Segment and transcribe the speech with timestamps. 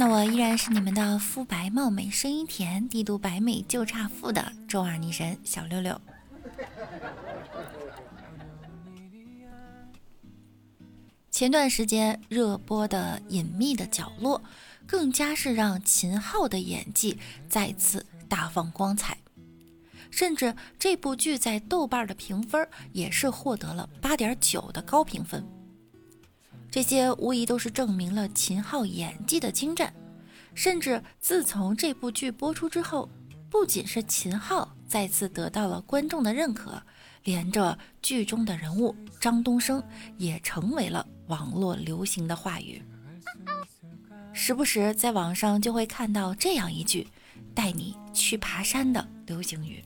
[0.00, 6.00] 那我依然是你们的肤白貌美、声音甜、帝都白美就差富的周二女神小六六。
[11.32, 14.40] 前段时间热播的《隐秘的角落》，
[14.86, 17.18] 更加是让秦昊的演技
[17.48, 19.18] 再次大放光彩，
[20.12, 25.44] 甚至这部剧在豆瓣的评分也是获得了八点九的高评分。
[26.70, 29.92] 这些无疑都是证明了秦昊演技的精湛，
[30.54, 33.08] 甚至自从这部剧播出之后，
[33.50, 36.80] 不仅是秦昊再次得到了观众的认可，
[37.24, 39.82] 连着剧中的人物张东升
[40.18, 42.82] 也成为了网络流行的话语。
[44.32, 47.08] 时不时在网上就会看到这样一句
[47.54, 49.82] “带你去爬山”的流行语。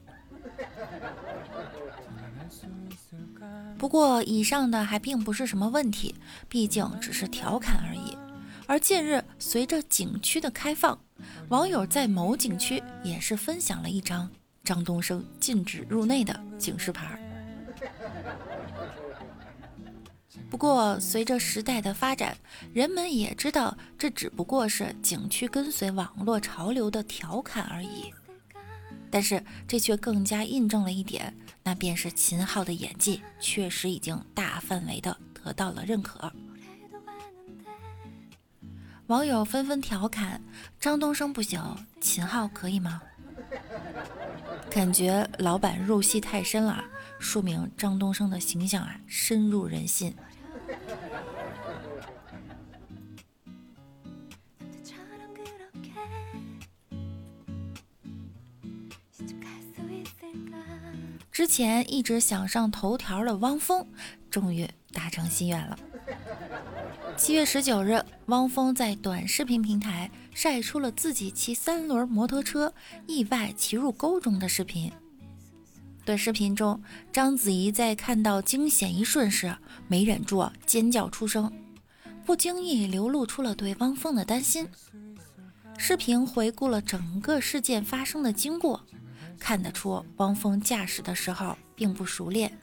[3.83, 6.15] 不过，以上的还并不是什么问题，
[6.49, 8.17] 毕竟只是调侃而已。
[8.69, 10.97] 而近日，随着景区的开放，
[11.49, 14.31] 网友在某景区也是分享了一张
[14.63, 17.19] 张东升禁止入内的警示牌。
[20.49, 22.37] 不过，随着时代的发展，
[22.73, 28.15] 人们也知道这只不过是景区跟随网络潮流的调侃而已。
[29.13, 36.33] 但是这却更加印证了一点，那便是秦昊的演技确实已经大范围的得到了认可。
[39.09, 40.41] 网友纷纷调侃
[40.81, 41.61] ：“张东升不行，
[42.01, 43.03] 秦昊可以吗？”
[44.71, 46.83] 感觉老板入戏太深了，
[47.19, 50.15] 说明张东升的形象啊深入人心。
[61.43, 63.85] 之前一直想上头条的汪峰，
[64.31, 65.77] 终于达成心愿了。
[67.17, 72.73] 七月十九日，汪峰在短视频平台晒出了自己骑三轮摩托车
[73.09, 74.93] 意外骑入沟中的视频。
[76.05, 76.81] 短视频中，
[77.13, 79.53] 章子怡在看到惊险一瞬时，
[79.89, 81.53] 没忍住尖叫出声，
[82.25, 84.69] 不经意流露出了对汪峰的担心。
[85.77, 88.87] 视频回顾了整个事件发生的经过。
[89.39, 92.57] 看得出，汪峰驾驶的时候并不熟练，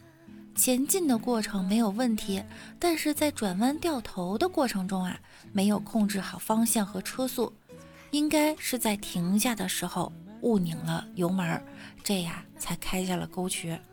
[0.56, 2.44] 前进的过程没有问题，
[2.80, 5.19] 但是在转弯掉头的过程中啊，
[5.52, 7.53] 没有控制好方向和车速，
[8.12, 11.62] 应该是在停下的时候误拧了油门，
[12.03, 13.78] 这样才开下了沟渠。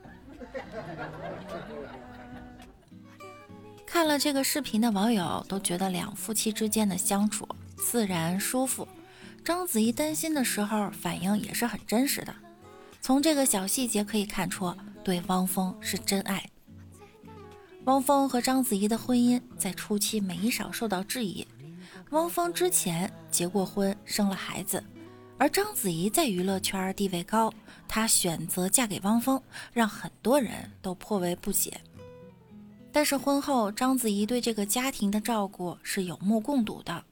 [3.85, 8.87] 看了这个视频的网友都觉得两夫妻之间的相处自然舒服，
[9.45, 12.35] 章子怡担心的时候反应也是很真实的。
[13.07, 14.75] 从这个小细节可以看出，
[15.05, 16.45] 对汪峰是真爱。
[17.85, 21.47] 汪峰和章子怡的婚姻在初期没少受到质疑。
[22.11, 24.83] 汪峰之前结过婚，生了孩子，
[25.39, 27.55] 而章子怡在娱乐圈地位高，
[27.87, 29.41] 她选择嫁给汪峰，
[29.73, 31.81] 让很多人都颇为不解。
[32.91, 37.05] 但是婚后，章子怡对这个家庭的照顾是有目共睹的。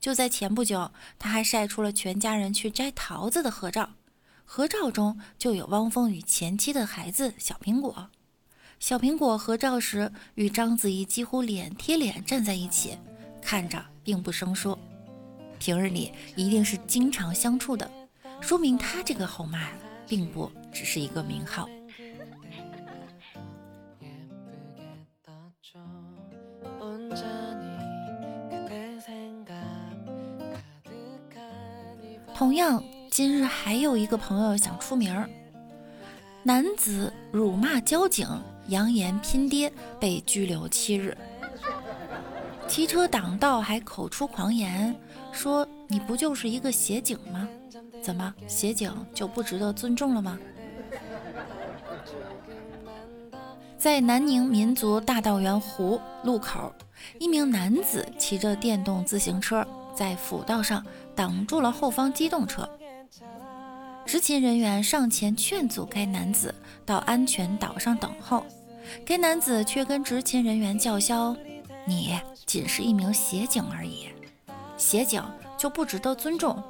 [0.00, 3.90] 就在前不久，她还晒出了全家人去摘桃子的合照。
[4.52, 8.10] 合照中就有汪峰与前妻的孩子小苹果。
[8.80, 12.98] 小苹果合照时与章子怡几乎脸贴脸站在一起，
[13.40, 14.76] 看着并不生疏。
[15.60, 17.88] 平日里一定是经常相处的，
[18.40, 19.68] 说明他这个后妈
[20.08, 21.68] 并不只是一个名号。
[32.34, 32.82] 同样。
[33.10, 35.28] 今日还有一个朋友想出名儿，
[36.44, 38.28] 男子辱骂交警，
[38.68, 41.18] 扬言拼爹，被拘留七日。
[42.68, 44.94] 骑车挡道还口出狂言，
[45.32, 47.48] 说你不就是一个协警吗？
[48.00, 50.38] 怎么协警就不值得尊重了吗？
[53.76, 56.72] 在南宁民族大道园湖路口，
[57.18, 60.84] 一名男子骑着电动自行车在辅道上
[61.16, 62.68] 挡住了后方机动车。
[64.10, 66.52] 执勤人员上前劝阻该男子
[66.84, 68.44] 到安全岛上等候，
[69.06, 71.36] 该男子却跟执勤人员叫嚣
[71.86, 74.08] ：“你仅是一名协警而已，
[74.76, 75.22] 协警
[75.56, 76.60] 就不值得尊重？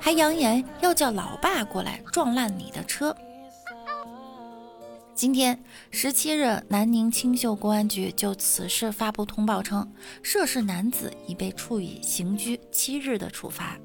[0.00, 3.16] 还扬言要叫老爸过来撞烂你的车。
[5.14, 5.56] 今天
[5.92, 9.88] 十七日，南宁青秀公安局就此事发布通报称，
[10.20, 13.78] 涉事男子已被处以刑拘七日的处罚。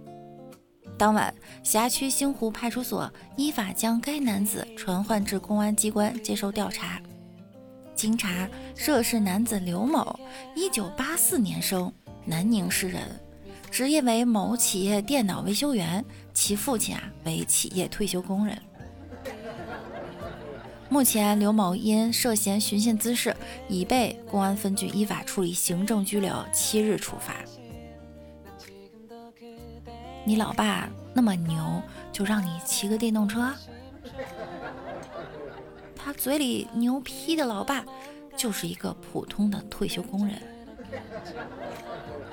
[1.03, 6.97] 当晚，辖区星湖派出所依法将该男子传唤至公安机关接受调查。
[7.93, 10.17] 经查，涉事男子刘某，
[10.55, 11.91] 一九八四年生，
[12.23, 13.01] 南宁市人，
[13.69, 18.57] 职业为某企业电脑维修员，其父亲啊为企业退休工人。
[20.87, 23.35] 目前，刘某因涉嫌寻衅滋事，
[23.67, 27.35] 已被公安分局依法处理行政拘留七日处罚。
[30.25, 31.81] 你老爸那么牛，
[32.11, 33.53] 就让你骑个电动车？
[35.95, 37.83] 他嘴里牛批的老爸，
[38.35, 40.41] 就是一个普通的退休工人。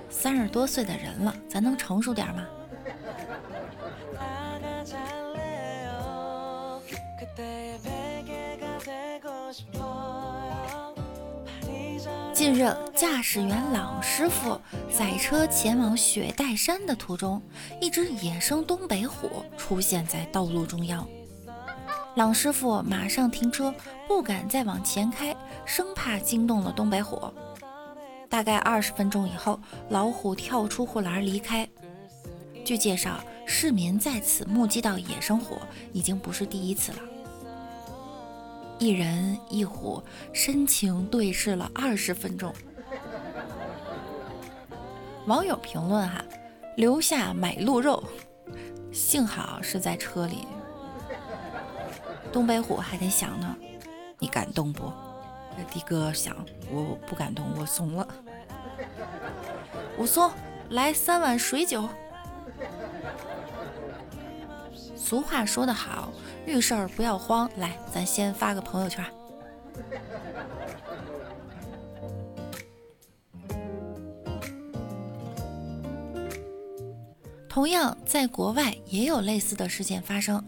[0.09, 2.47] 三十多岁的人了，咱能成熟点吗？
[12.41, 14.59] 近日，驾驶员朗师傅
[14.91, 17.39] 载车前往雪带山的途中，
[17.83, 21.07] 一只野生东北虎出现在道路中央。
[22.17, 23.75] 朗师傅马上停车，
[24.09, 27.23] 不敢再往前开，生怕惊动了东北虎。
[28.31, 29.61] 大概二十分钟以后，
[29.91, 31.69] 老虎跳出护栏离开。
[32.65, 35.59] 据介绍，市民在此目击到野生虎
[35.93, 36.99] 已经不是第一次了。
[38.81, 42.51] 一人一虎深情对视了二十分钟。
[45.27, 46.25] 网友评论哈，
[46.77, 48.03] 留下买鹿肉，
[48.91, 50.47] 幸好是在车里。
[52.33, 53.55] 东北虎还得想呢，
[54.19, 54.91] 你感动不？
[55.59, 56.35] 的哥想，
[56.73, 58.09] 我不感动，我怂了。
[59.99, 60.33] 武松，
[60.71, 61.87] 来三碗水酒。
[65.03, 66.13] 俗话说得好。
[66.47, 69.05] 遇事儿不要慌，来，咱先发个朋友圈。
[77.49, 80.45] 同样，在国外也有类似的事件发生。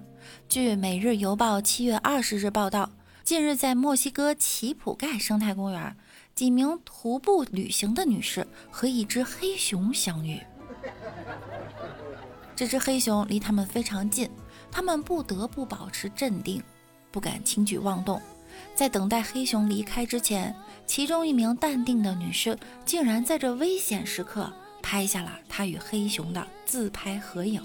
[0.49, 2.89] 据《每日邮报》七月二十日报道，
[3.25, 5.97] 近日在墨西哥奇普盖生态公园，
[6.35, 10.41] 几名徒步旅行的女士和一只黑熊相遇。
[12.55, 14.31] 这只黑熊离他们非常近。
[14.73, 16.61] 他们不得不保持镇定，
[17.13, 18.21] 不敢轻举妄动。
[18.75, 20.55] 在等待黑熊离开之前，
[20.87, 24.53] 其中一名淡定的女士竟然在这危险时刻
[24.83, 27.63] 拍下了她与黑熊的自拍合影。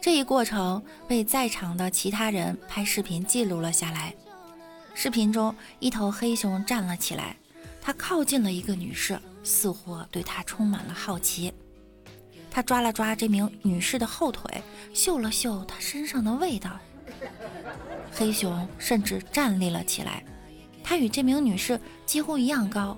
[0.00, 4.14] 这一过程被在场的其他人拍视频记录了下来。
[4.94, 7.36] 视频中，一头黑熊站了起来，
[7.80, 11.52] 它靠近了一个女士，似乎对她充满了好奇。
[12.50, 14.62] 他抓了抓这名女士的后腿，
[14.92, 16.78] 嗅了嗅她身上的味道。
[18.12, 20.24] 黑熊甚至站立了起来，
[20.82, 22.96] 它与这名女士几乎一样高。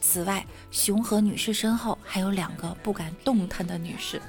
[0.00, 4.20] 此外，熊和女士身后还有两个不敢动弹的女士。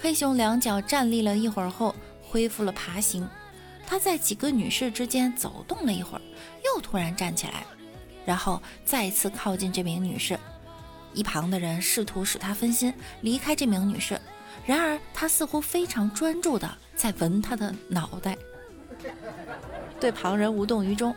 [0.00, 3.28] 黑熊两脚站立了一会儿后，恢复了爬行。
[3.86, 6.22] 它在几个女士之间走动了一会儿，
[6.64, 7.64] 又突然站起来，
[8.24, 10.38] 然后再次靠近这名女士。
[11.14, 14.20] 一旁的人试图使他分心，离开这名女士。
[14.64, 18.36] 然而，他似乎非常专注地在闻她的脑袋，
[19.98, 21.14] 对旁人无动于衷。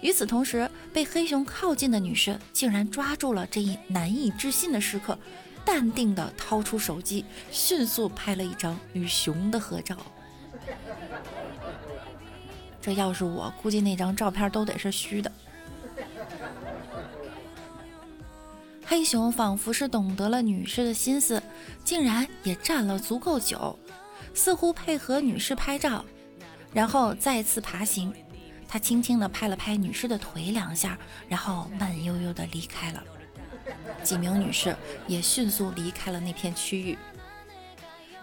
[0.00, 5.18] 与此同时，被黑熊靠近的女士竟然抓住了这一难以置信的时刻，
[5.64, 9.96] 淡定地掏出手机，迅速拍了一张与熊的合照。
[12.80, 15.30] 这要是我，估计那张照片都得是虚的。
[18.90, 21.42] 黑熊仿佛是懂得了女士的心思，
[21.84, 23.78] 竟然也站了足够久，
[24.32, 26.02] 似乎配合女士拍照，
[26.72, 28.10] 然后再次爬行。
[28.66, 33.04] 他轻轻地拍了拍女士的腿两下，然后慢悠悠地离开了。
[34.02, 34.74] 几名女士
[35.06, 36.96] 也迅速离开了那片区域。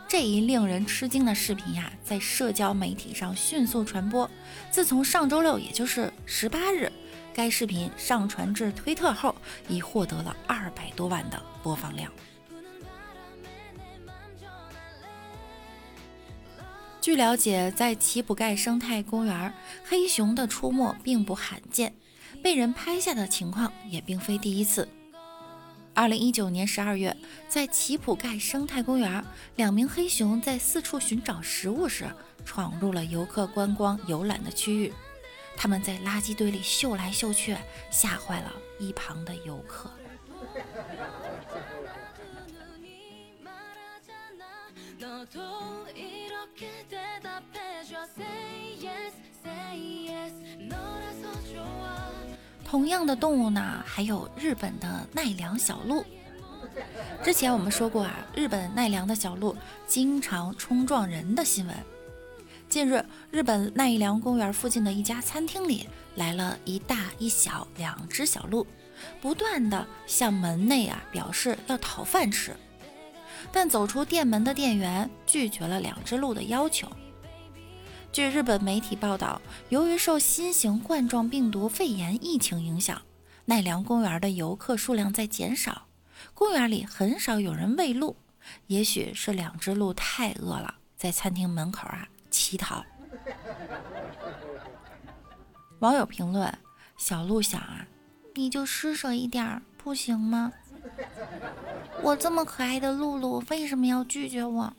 [0.07, 4.27] 这一令人吃惊的视频呀，在社交媒体上迅速传播。
[4.71, 6.91] 自从上周六，也就是十八日。
[7.35, 9.35] 该视频上传至推特后，
[9.67, 12.09] 已获得了二百多万的播放量。
[17.01, 21.93] 据了解，在奇普盖生态公园，黑熊的出没并不罕见，
[22.41, 24.87] 被人拍下的情况也并非第一次。
[25.93, 27.15] 二零一九年十二月，
[27.49, 29.23] 在奇普盖生态公园，
[29.57, 32.05] 两名黑熊在四处寻找食物时，
[32.45, 34.93] 闯入了游客观光游览的区域。
[35.65, 37.57] 他们在垃圾堆里嗅来嗅去，
[37.89, 39.89] 吓坏了一旁的游客。
[52.63, 56.05] 同样的动物呢，还有日本的奈良小鹿。
[57.23, 59.57] 之前我们说过啊，日本奈良的小鹿
[59.87, 61.75] 经常冲撞人的新闻。
[62.75, 68.67] 近日，日本奈良公园附近的一家餐厅里来了一大一小两只小鹿，
[69.21, 72.53] 不断的向门内啊表示要讨饭吃，
[73.49, 76.91] 但走出店门的店员拒绝了两只鹿的要求。
[78.11, 83.01] 据日本媒体报道，由于受新型冠状病毒肺炎疫情影响，
[83.45, 85.87] 奈良公园的游客数量在减少，
[86.33, 88.17] 公园里很少有人喂鹿。
[88.67, 92.83] 也许是两只鹿太饿了，在餐厅门口啊乞讨。
[95.79, 96.53] 网友评论：
[96.97, 97.87] 小鹿想啊，
[98.33, 100.51] 你就施舍一点儿不行吗？
[102.01, 104.73] 我这么可爱的露露为什么要拒绝我？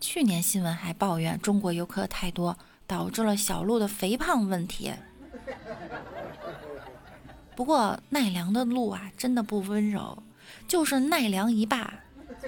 [0.00, 2.56] 去年新闻还抱怨中国游客太多，
[2.86, 4.92] 导致了小鹿的肥胖问题。
[7.54, 10.22] 不过奈良的鹿啊，真的不温柔，
[10.68, 11.92] 就是奈良一霸，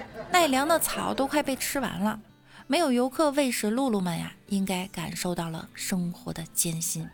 [0.31, 2.19] 奈良的草都快被吃完了。
[2.67, 7.07] 没有游客喂食鹿鹿们呀，应该感受到了生活的艰辛。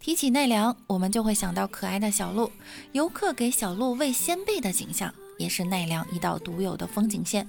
[0.00, 2.50] 提起奈良，我们就会想到可爱的小鹿，
[2.92, 5.14] 游客给小鹿喂鲜贝的景象。
[5.36, 7.48] 也是奈良一道独有的风景线，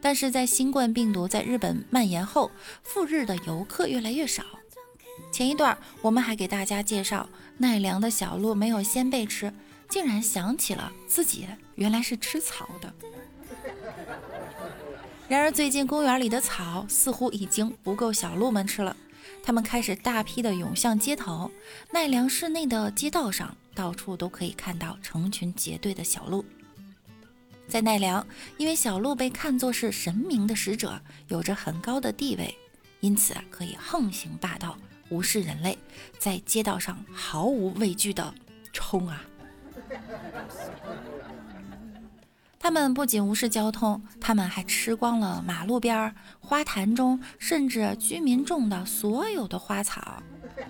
[0.00, 2.50] 但是在新冠病毒在日本蔓延后，
[2.82, 4.42] 赴日的游客越来越少。
[5.30, 7.28] 前一段我们还给大家介绍
[7.58, 9.54] 奈良的小鹿没有鲜贝吃，
[9.88, 12.92] 竟然想起了自己原来是吃草的。
[15.28, 18.96] 然而最近公园里的草似乎已经不够小鹿们吃了，
[19.42, 21.50] 它们开始大批的涌向街头。
[21.90, 26.44] 奈良市内的街道上，到处都可以看到成群结队的小鹿。
[27.68, 28.26] 在奈良，
[28.56, 32.56] 因为小鹿被看作是神明的使者，有着很高的地位，
[33.00, 34.78] 因此可以横行霸道，
[35.10, 35.76] 无视人类，
[36.18, 38.34] 在街道上毫无畏惧的
[38.72, 39.22] 冲啊！
[42.58, 50.22] 他们不仅无视交通，他们还吃光了马路边、花坛中，甚至居民种的所有的花草。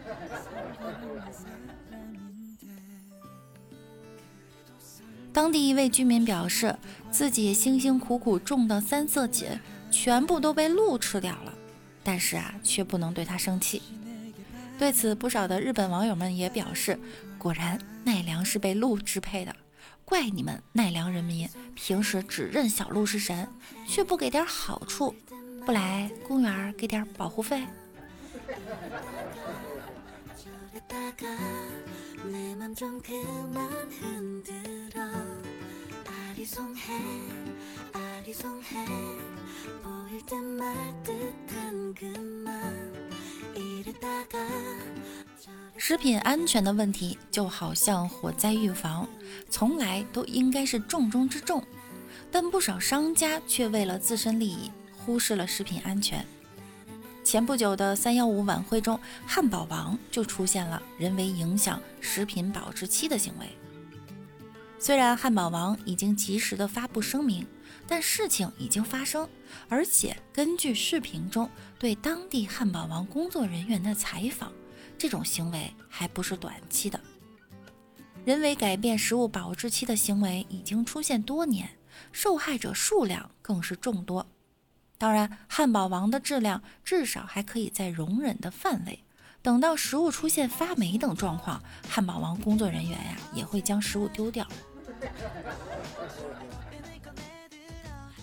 [5.32, 6.76] 当地一位居民表示，
[7.10, 9.58] 自己辛辛苦苦种的三色堇
[9.90, 11.52] 全部都被鹿吃掉了，
[12.02, 13.82] 但是啊，却不能对他生气。
[14.78, 16.98] 对此，不少的日本网友们也表示，
[17.38, 19.54] 果然奈良是被鹿支配的，
[20.04, 23.48] 怪你们奈良人民平时只认小鹿是神，
[23.86, 25.14] 却不给点好处，
[25.64, 27.64] 不来公园给点保护费。
[45.76, 49.08] 食品安全的问题就好像火灾预防，
[49.48, 51.62] 从来都应该是重中之重，
[52.30, 56.26] 但不少商家却为了自身利益忽视了食品安全。
[57.22, 63.46] 前不久的三幺五晚会中，汉堡王就出现了人为影响食品保质期的行为。
[64.78, 67.46] 虽然汉堡王已经及时的发布声明，
[67.86, 69.28] 但事情已经发生，
[69.68, 74.52] 而且根据视频中对当地汉堡王工作人员的采访，
[74.98, 77.00] 这种行为还不是短期的。
[78.24, 81.70] 人为改变食物保质期的行为已经出现多年，
[82.12, 84.26] 受害者数量更是众多。
[84.98, 89.04] 当然，汉堡王的质量至少还可以在容忍的范围。
[89.40, 94.44] 等到食物出现发霉等状况，汉堡王工作人员呀也会将食物丢掉。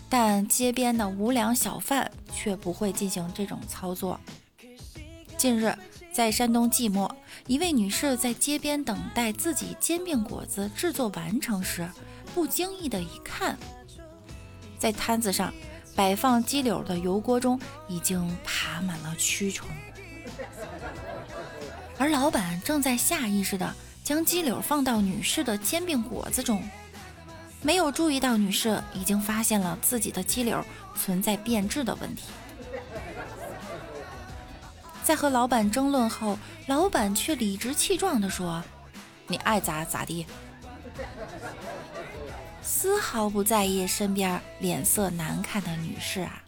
[0.09, 4.19] 但街边的无良小贩却不会进行这种操作。
[5.37, 5.73] 近日，
[6.15, 7.13] 在山东即墨，
[7.45, 11.85] 一位女士在街边等待自己煎饼果子制作完成时，
[12.33, 13.57] 不经意的一看，
[14.79, 15.53] 在摊子上。
[15.93, 19.67] 摆放鸡柳的油锅中已经爬满了蛆虫，
[21.97, 26.61] 而老板正在下意识地将鸡柳放到女士的煎饼果子中，
[27.61, 30.63] 没有注意到女士已经发现了自己的鸡柳
[30.95, 32.23] 存在变质的问题。
[35.05, 36.35] 在和老板争论后，
[36.65, 38.63] 老板却理直气壮地说
[39.27, 40.25] ：“你爱咋咋地。”
[42.63, 46.41] 丝毫不在意身边脸色难看的女士啊！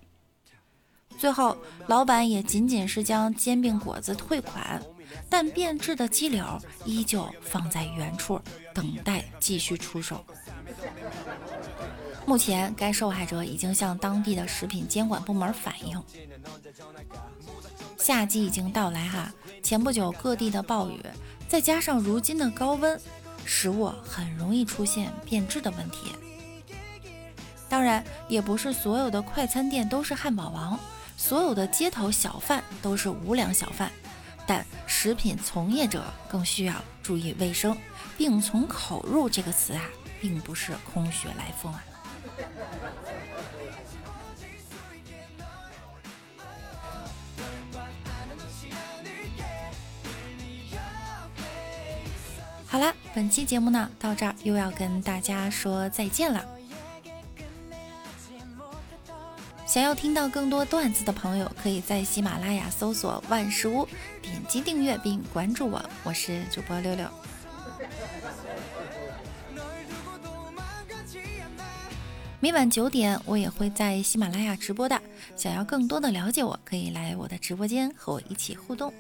[1.20, 4.82] 最后，老板也仅仅是将煎饼果子退款，
[5.30, 6.44] 但变质的鸡柳
[6.84, 8.42] 依旧放在原处，
[8.74, 10.26] 等待继续出售。
[12.26, 16.04] 目前，该受害者已经向当地的食品监管部门反映。
[18.08, 19.30] 夏季已经到来哈，
[19.62, 20.98] 前不久各地的暴雨，
[21.50, 22.98] 再加上如今的高温，
[23.44, 26.14] 食物很容易出现变质的问题。
[27.68, 30.80] 当然，也不是所有的快餐店都是汉堡王，
[31.18, 33.92] 所有的街头小贩都是无良小贩，
[34.46, 37.78] 但食品从业者更需要注意卫生，
[38.18, 39.84] 病从口入这个词啊，
[40.22, 41.84] 并不是空穴来风啊。
[52.70, 56.46] 好啦，本期节目呢到这儿又要跟大家说再见了。
[59.66, 63.88] 想要听到更多段子的朋友，可以在喜马拉雅搜索“万事屋”，
[64.22, 67.06] 点击订阅并关注我，我是主播六六。
[72.40, 75.02] 每晚九点，我也会在喜马拉雅直播的。
[75.36, 78.94] 想要更多的了解我，可以来我的直播间和我一起互动。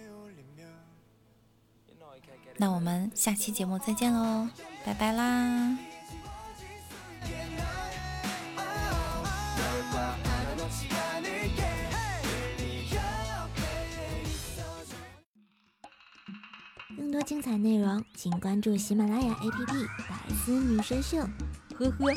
[2.57, 4.47] 那我们下期节目再见喽，
[4.83, 5.77] 拜拜啦！
[16.97, 19.65] 更多精彩内容，请关注喜马拉雅 APP
[20.09, 21.17] 《百思女神秀》。
[21.77, 22.13] 呵呵。